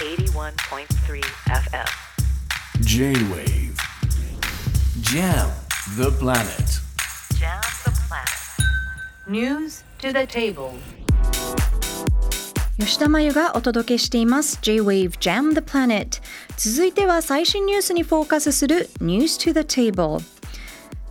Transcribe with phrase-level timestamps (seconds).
[0.00, 1.90] 81.3 FM.
[2.80, 3.76] J-Wave
[5.02, 5.50] Jam
[5.98, 6.80] the planet
[7.38, 9.28] Jam the planet.
[9.28, 10.72] News to the table.
[12.78, 16.22] 吉田真由がお届けしています J-Wave Jam the Planet
[16.56, 20.22] 続いては最新ニュースにフォーカスする News to the Table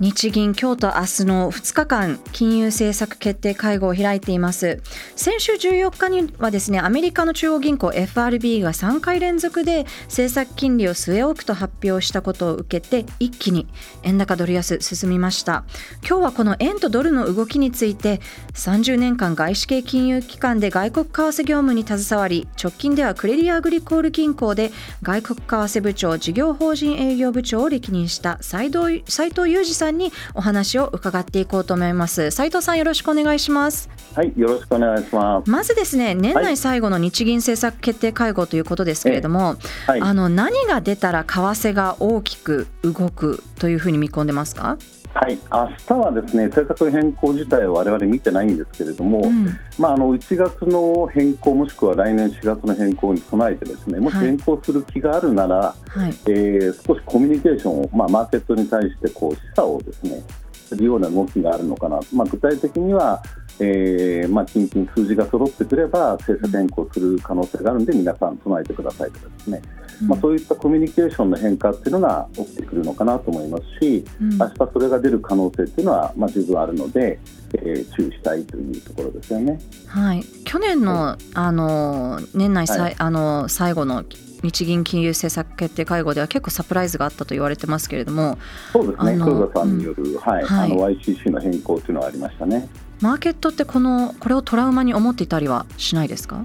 [0.00, 4.80] 日銀今日と明日の2日間金融政策決定会合を開いています。
[5.16, 13.66] 先週14日にはですねアメリカの中央銀行 FRB が3回連続で政策金利を据え置くと発表したことを受けて一気に
[14.04, 15.64] 円高ドル安進みました。
[16.08, 18.20] 今日はこの円とドルの動きについて
[18.54, 24.70] 30年間外資系金融機関で外国為替業務に携わり直近ではクレディアグリコール銀行で
[25.02, 32.30] 外国為替部長事業法人営業部長を歴任した斉藤斉藤裕二さんにお話を伺っていこうと思います。
[32.30, 33.88] 斉藤さんよろしくお願いします。
[34.14, 35.50] はい、よろしくお願いします。
[35.50, 44.76] まずですね年内最後の日銀政策決定会合ということですけれども、はい、あの何が出たら為替が大きく動くというふうに見込んでますか？
[45.14, 49.46] はい、明日はですね政策変更自体は我々見てないんですけれども、うん。
[49.78, 56.14] まあ、あの1月の変更もしくは来年4月の変更に備えてですねもしはい変更する気があるなら、はい。
[56.26, 60.22] えー少しコミュニケーションを、まあ、マーケットに対してこう示唆をですね
[60.68, 63.22] するような動きがあるのかな、まあ、具体的には、
[63.58, 69.62] えーまあ、近々数字が揃ってくれば政策変更する可能性があるので皆さん備えてくださいとかですね、
[70.06, 74.38] まあ、そういったコミュニケーションの変化っていうのが起きてくるのかなと思いますし、うん。
[74.38, 77.18] 明日それが出る可能性っていうのは、まあ、十分あるので、
[77.54, 79.58] えー注意したいというところですよね。
[79.86, 82.94] はい、去年の,、あの年内さい、はい。
[82.98, 84.04] あの最後の
[84.42, 88.38] 日銀金融政策決定会合では結構サプライズがあったと言われてますけれども
[88.72, 90.72] そうですね、黒田さんによる、はいはい。
[90.72, 92.68] あの YCC の変更というのはありましたね。
[93.00, 96.42] マーケットってこのこれをトラウマに思っていたりはしないですか？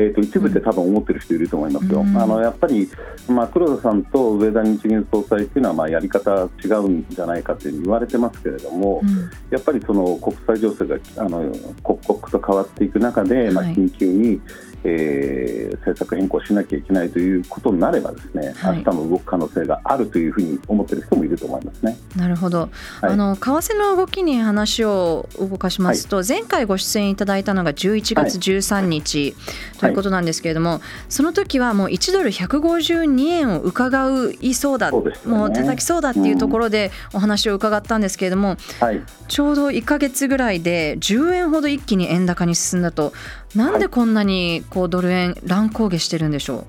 [0.00, 2.16] えー、と一部で多分思ってる人いると思いますよ、うん。
[2.16, 2.88] あのやっぱり、
[3.28, 9.30] まあ、黒田さんと上田日銀総裁っていうのは、まあ、やり方違うんじゃないかという言われてますけれども、うん。
[9.50, 11.52] やっぱりその国際情勢があの
[11.82, 13.74] 刻々と変わっていく中で、まあ、はい。
[13.74, 14.40] 緊急に、
[14.84, 15.58] えー
[15.88, 18.78] 政策変更しなきゃいけないということになればですね、はい。
[18.78, 21.96] 明日も動く可能性があるというふうに思ってる人もいると思いますね。
[22.16, 23.12] なるほど、はい。
[23.12, 29.34] あの為替の動きに話を動かしますと、前回ご出演いただいたのが11月13日
[29.78, 35.14] ということなんですけれども、その時はもう1ドル152円を伺ういそうだそうね。
[35.26, 39.02] もう叩きそうだっていうところでお話を伺ったんですけれども、はい。
[39.28, 43.12] ちょうど1か月ぐらいで10円ほど一気に円高に進んだと
[43.54, 46.64] なんでこんなにこうドル円乱高下してるんでしょ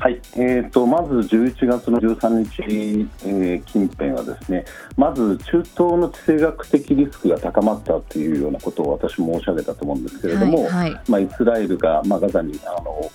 [0.00, 0.20] はい。
[0.36, 4.64] えー、とまず11月の13日、えー近辺はですね
[4.96, 11.00] まず中東の地政学的リスクが高まったというようなことを私も申し上げたと思うんですけうれども、はいはい。
[11.08, 13.10] まあ、イスラエルが、まあ、ガザにあの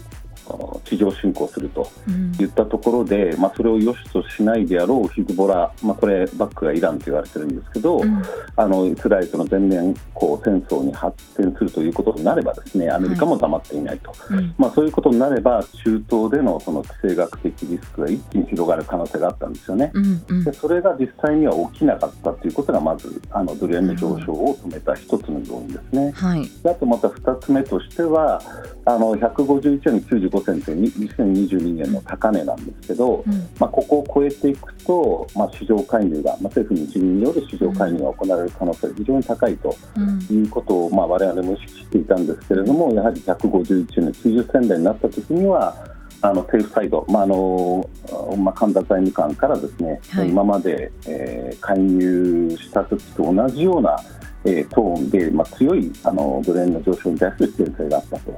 [0.84, 2.32] 地上侵攻するとうん。
[2.34, 8.24] 言ったところで、まあ、それを良しとしないであろうヒズボラ、まあ、これバックがイランと言われてるんですけど、うん。
[8.56, 14.54] あのイスラエルとの全面こう戦争に発展するということになればですねアメリカも黙っていないと、うん。
[14.58, 19.92] まあ、そういうことになれば中東でのその地政学的リスクが一気に広がる可能性があったんですよね。
[19.94, 20.44] うんうん。
[20.44, 26.12] でそれが実際には起きなかったということがまずあのドル円の上昇を止めた一つの要因ですね。
[26.12, 26.50] はい。
[26.64, 28.42] であとまた2つ目としては
[28.86, 30.02] あの151円
[30.40, 33.34] 95銭というに2022年の高値なんですけど、うん。
[33.60, 40.20] まあ、ここを超えていくと、まあ、市場介入が、まあ、政府日銀による市場介入が行われる可能性が非常に高いとうん。
[40.36, 45.76] いうことを、まあ、我々も意識していたんですけれどもやはり151円の90銭台になった時には
[46.22, 47.90] あのセーフサイド、まああの
[48.38, 50.30] まあ、神田財務官からですね、はい。
[50.30, 53.98] 今まで、えー介入した時と同じような、
[54.46, 58.32] えートーンで、まあ、強いあのドル円の上昇に対する危険性があったと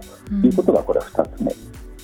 [0.43, 1.53] いうことがこれは2つ目。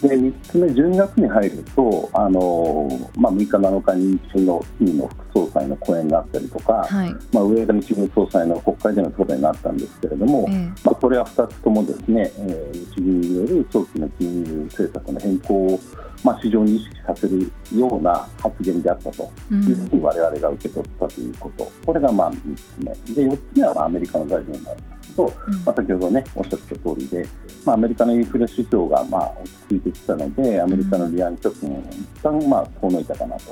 [0.02, 7.16] で3つ目、12月に入ると、あのまあ、6日、7日に日銀の金の副総裁の講演があったりとか、はい。
[7.32, 10.66] まあ、上田日銀総裁の国会での答弁があったんですけれども、ええ。
[10.84, 15.80] まあ、これは2つともですね、えー日銀による早期の金融政策の変更を、
[16.24, 19.64] まあ、市場に意識させるような発言であったとうん。
[19.64, 25.54] いうふうに我々が受け取ったということ、これがまあ3つ目、で4つ目はまあアメリカの財源なんですけど、うん。
[25.66, 27.28] まあ、先ほどね、おっしゃった通りで、
[27.66, 33.52] まあ、アメリカのインフレ指標がまあ落ち着いてきたので、アメリカの利上げ局面を一旦まあ遠のいたかなと。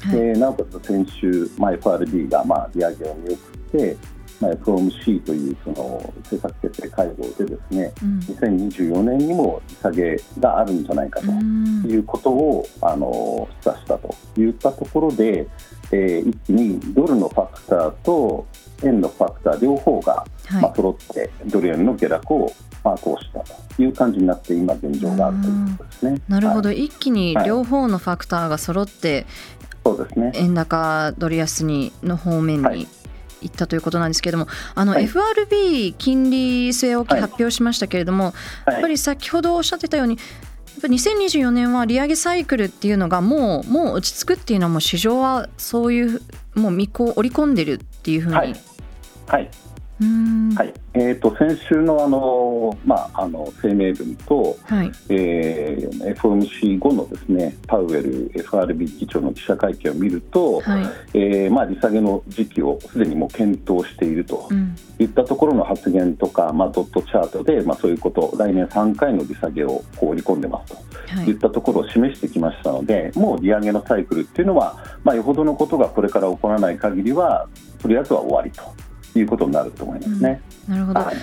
[0.00, 0.20] はい。
[0.20, 3.36] でなおかつ先週、まあ、FRB がまあ利上げを見送っ
[3.72, 3.96] て、
[4.40, 8.18] まあ、FOMC というその政策決定会合でですねうん。
[8.20, 11.84] 2024年にも利下げがあるんじゃないかとうん。
[11.90, 15.48] いうことを、あの示唆したといったところで、
[15.90, 18.46] えー一気にドルのファクターと
[18.84, 20.62] 円のファクター両方が、はい。
[20.62, 22.52] まあ、揃ってドル円の下落を
[22.84, 23.40] まあ、通した
[23.74, 26.20] という感じになって今現状があるということですね。
[26.28, 26.84] なるほど、はい。
[26.84, 29.26] 一気に両方のファクターが揃って、
[29.84, 30.32] そうですね。
[30.34, 32.78] 円高ドル安にの方面はい。
[32.78, 32.88] に
[33.40, 35.04] 行ったということなんですけれども、あのはい。
[35.04, 38.32] FRB 金利据え置きはい発表しましたけれども、は
[38.68, 38.72] い。
[38.74, 40.20] やっぱり先ほどおっしゃってたようにや
[40.78, 46.20] っぱり2024年は利上げサイクルっていうのがもうもう落ち着くっていうのはもう市場はそういう
[46.54, 48.54] もう見こ織り込んでるっていうふうに、
[49.28, 49.50] はい。
[50.54, 50.72] はい。
[50.94, 60.84] えっ、と、先週のあの、まあ、あの、声明文と、はいえー、FOMC 後のですね、パウエル FRB 議長の記者会見を見ると、はい
[61.14, 70.76] えーまあ、利下げの時期をすでにもう検討しているとうんいったところの発言とか、まあ、ドットチャートで、まあ、そういうこと、来年3回の利下げをこう織り込んでますと。
[70.76, 70.88] はい
[71.30, 77.48] いったところを示してきましたので、もう利上げのサイクルっていうのは、まあ、よほどのことがこれから起こらない限りは、
[77.80, 78.62] とりあえずは終わりと
[79.14, 80.40] いうことになると思いますね。
[80.68, 81.00] なるほど。
[81.00, 81.16] はい。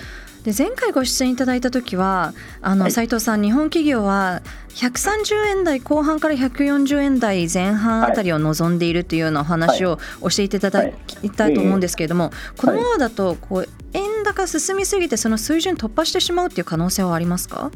[0.44, 2.92] で前回ご出演いただいた時はあの、はい。
[2.92, 17.72] 斉藤さん日本企業は130円台後半から140円台前半あたりを望んでいるというようなお話を教えていただはいきたいと思うんですけれども、このままだとこう円高進みすぎてその水準突破してしまうっていう可能性はありますか？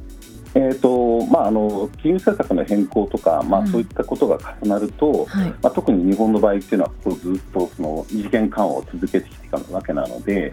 [0.55, 3.69] えーとまあ、あの金融政策の変更とか、まあ、うん。
[3.69, 5.49] そういったことが重なると、はい。
[5.51, 10.53] まあ、特に日本の場合っていうのはこうずっとその異次元緩和を続けてきたわけなので、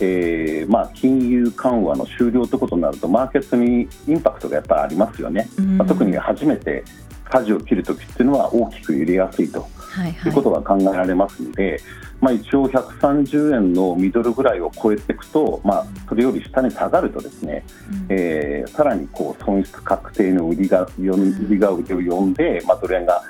[0.00, 5.78] えーまあ、金融緩和の終了ということになるとマーケットにインパクトがやっぱりありますよね、うん。
[5.78, 6.82] まあ、特に初めて
[7.24, 10.28] 舵を切るときっていうのは大きく揺れやすいとはいい。
[10.28, 11.80] うことが考えられますので、
[12.20, 18.06] まあ、一応130円のミドルぐらいを超えていくと、まあ、それより下に下がるとですね、うん。
[18.08, 20.90] えーさらにこう損失確定の売りが売
[21.48, 23.22] りが売りを呼んで、まあ、ドル円が、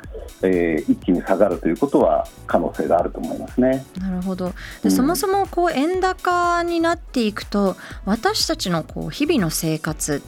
[0.42, 3.84] えー一気に下がるということは可能性があると思いますね。
[4.00, 4.46] なるほど。
[4.46, 4.52] うん。
[4.82, 10.22] でそもそもこう円高になっていくと私たちのこう日々の生活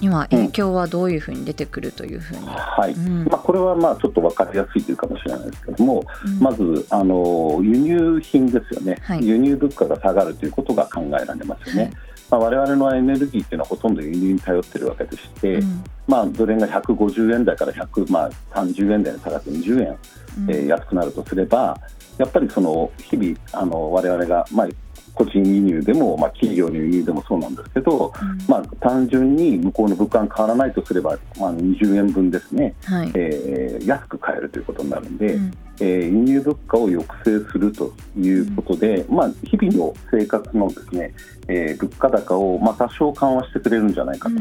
[0.00, 2.92] には影響はどういうふうに出てくるというふうに、はい。
[2.92, 3.24] うん。
[3.26, 6.40] まあ、これはまあちょっと分かりやすいというかもしれないですけども、うん。
[6.40, 9.26] まずあの輸入品ですよね、はい。
[9.26, 11.82] 輸入物価が下がるということが考えられますよね。
[11.82, 11.92] はい。
[12.30, 15.84] まあ、我々のエネルギーっていうのはほとんど輸入に頼っているわけでして、うん。
[16.06, 19.98] まあ、ドル円が150円台から100、まあ、30円台に下がって20円、
[20.38, 20.50] うん。
[20.50, 21.78] えー安くなるとすれば、
[22.18, 24.68] やっぱりその日々、あの我々が、まあ、
[25.14, 28.38] 個人輸入でも、まあ、企業の輸入でもそうなんですけど、うん。
[28.48, 33.10] まあ、単純に向こうの物価が変わらないとすれば、まあ、20円分ですね、はい。
[33.14, 41.14] えー安く買えるということになるんで、うんえー輸入物価を抑制するということで、まあ、日々の生活のですね、
[41.48, 44.36] えー物価高をまあ多少緩和してくれるんじゃないかと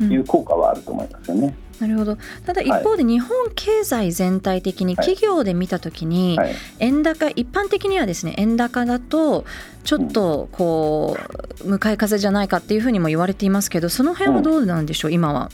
[0.00, 0.12] うん。
[0.12, 1.54] いう効果はあると思いますよね。
[1.80, 2.16] なるほど。
[2.46, 5.06] ただ一方で日本経済全体的にはい。
[5.06, 6.54] 企業で見たときにはい。
[6.78, 9.44] 円高一般的にはですね円高だと
[9.82, 11.16] ちょっとこ
[11.64, 15.50] う向かい風じゃないかっていうふうにも言われていますけどその辺はどうなんでしょう今は。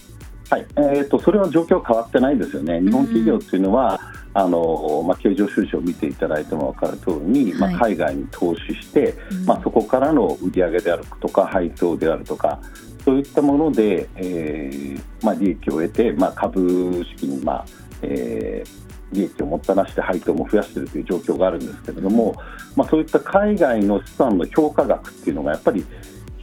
[0.51, 0.67] はい。
[0.77, 4.01] えー、とそれは状況変わってないですよね、日本企業っていうのは、
[4.35, 7.95] あのまあ、経常収支を見ていただいても分かる通りに、まあ、はい。
[7.95, 9.45] 海外に投資して、うん。
[9.47, 12.61] まあ、そこからの売り上げであるとか、配当であるとか、
[13.05, 17.65] そういったもので、えーまあ、利益を得て、まあ、株式に、まあ
[18.03, 22.37] えー利益をもたらして配当も増やしているという状況があるんですけれども、
[22.77, 25.85] まあ、そういった海外の資産の評価額っていうのがやっぱり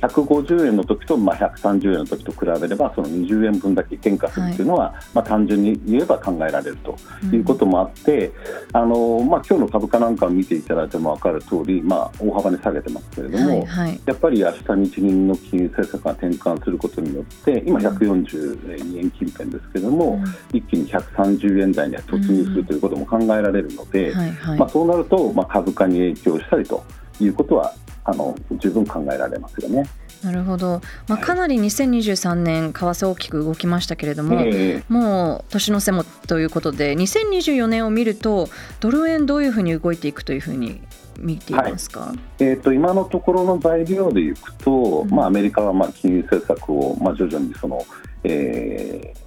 [0.02, 6.98] 150円の時とまあ130円の時と比べればその20円分だけ変化するというのは、まあ、単純に言えば考えられると
[7.34, 8.32] いうこともあって、
[8.74, 14.02] あのまあ今日の株価なんかを見ていただいても分かる通り、まあ、大幅に下げてますけれども、はいはい。
[14.06, 20.24] やっぱり明日日銀の金融政策が転換することによって今142円近辺ですけれども、
[20.54, 24.60] 一気に130円台に突入するということも考えられるので、はいはい。
[24.60, 26.84] まあ、そうなると、まあ、株価に影響したりと
[27.20, 27.74] いうことは
[28.08, 29.88] あの十分考えられますよね。
[30.24, 31.24] なるほど、まあ、はい。
[31.24, 38.50] かなり2023年為替大きく動きましたけれども、えもう年の瀬もということで2024年を見ると
[38.80, 40.82] ドル円どういうふうに動いていくというふうに
[41.20, 44.72] 見ていますか、えー、と今のところの材料でいくと、
[45.02, 45.10] うん。
[45.10, 47.86] まあ、アメリカはまあ金融政策をまあ徐々にその、
[48.24, 49.27] えー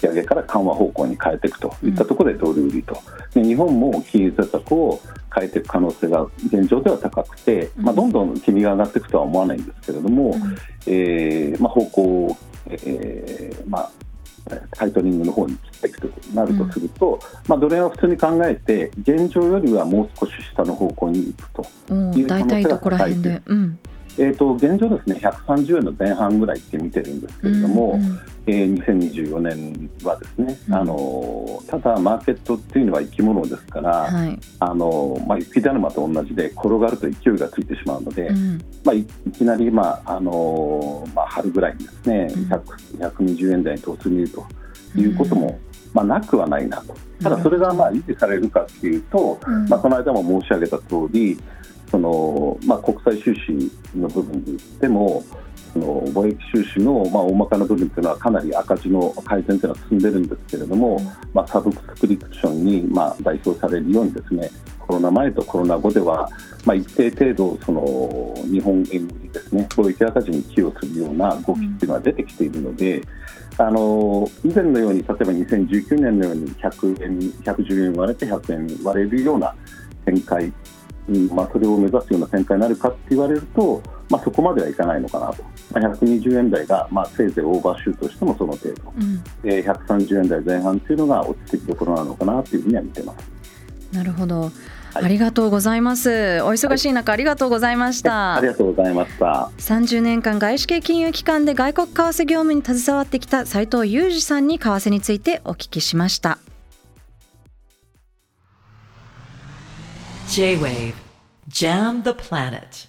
[0.00, 2.96] き上げから緩和方向に変えていくといったところでドル売りと、
[3.34, 5.00] で日本も金融政策を
[5.34, 10.34] 変えていく可能性が現状では高くて、まあ、どんどん金利が上がっていくとは思わないんですけれども、
[10.86, 13.90] えーまあ、方向を、えーまあ、
[14.72, 21.62] タイトニングの方に切っていくとなるとすると、まあ、ドル円は普通に考えて現状よりはもう少し下の方向に行くと。
[21.90, 23.78] おー大体どこら辺で、うん、
[24.20, 30.74] えー、と現状ですね130円の前半ぐらいって見てるんですけれども、うんうんえー2024年はですね、うん。
[30.74, 34.38] あのただマーケットっていうのは生き物ですから、はい。
[34.58, 38.58] あのまあ、雪だるまと同じで転がると勢いがついてしまうので、うん。
[38.84, 42.44] まあ、いいきなり、まああのまあ、春ぐらいにですね、うん。
[42.46, 42.62] 100
[43.10, 44.46] 120円台に突入と
[44.96, 45.58] いうことも、
[45.92, 49.68] まあ、なくはないなと、ただそれがまあ維持されるかっていうと、うん。
[49.68, 51.38] まあ、この間も申し上げた通り、
[51.90, 55.24] そのまあ、国際収支の部分で言っても、
[55.72, 61.00] その貿易収支のまあ大まかな部分というのはかなり赤字の改善というのは進んでるんですけれども、
[61.32, 66.28] まあ、サブスクリプションにまあ代表されるようにですねコロナ前とコロナ後では、
[66.64, 73.02] まあ、一定程度その日本円売りですね貿易赤字に寄与するような動きっていうのは出てきているので、
[73.58, 79.54] あの以前のように例えば2019年のように100円110円割れて100円割れるような
[80.04, 80.54] 展開、うん
[81.34, 93.30] まあ、それを目指すような展開になるかって言われると、まあ、そこまではいかないのかなと、まあ、120円台が、まあ、せいぜいオーバーシュートしてもその程度、うんで130円台前半っていうのが落ち着きどころなのかなというふうには見てます。
[93.92, 94.42] なるほど。
[94.42, 94.50] はい
[94.92, 96.42] ありがとうございます。
[96.42, 98.34] お忙しい中、ありがとうございました。
[98.36, 99.50] ありがとうございました。
[99.58, 106.38] 30年間外資系金融機関で外国為替業務に携わってきた斉藤裕二さんに為替についてお聞きしました。
[110.30, 110.94] J-Wave
[111.48, 112.86] Jam the Planet.